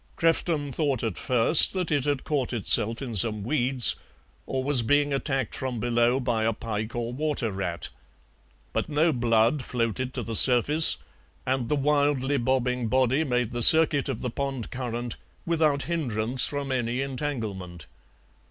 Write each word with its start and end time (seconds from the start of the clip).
Crefton 0.15 0.71
thought 0.73 1.03
at 1.03 1.15
first 1.15 1.73
that 1.73 1.91
it 1.91 2.05
had 2.05 2.23
caught 2.23 2.53
itself 2.53 3.03
in 3.03 3.13
some 3.13 3.43
weeds, 3.43 3.95
or 4.47 4.63
was 4.63 4.81
being 4.81 5.13
attacked 5.13 5.53
from 5.53 5.79
below 5.79 6.19
by 6.19 6.43
a 6.43 6.53
pike 6.53 6.95
or 6.95 7.13
water 7.13 7.51
rat. 7.51 7.89
But 8.73 8.89
no 8.89 9.13
blood 9.13 9.63
floated 9.63 10.11
to 10.15 10.23
the 10.23 10.35
surface, 10.35 10.97
and 11.45 11.69
the 11.69 11.75
wildly 11.75 12.37
bobbing 12.37 12.87
body 12.87 13.23
made 13.23 13.51
the 13.51 13.61
circuit 13.61 14.09
of 14.09 14.21
the 14.21 14.31
pond 14.31 14.71
current 14.71 15.17
without 15.45 15.83
hindrance 15.83 16.47
from 16.47 16.71
any 16.71 17.01
entanglement. 17.01 17.85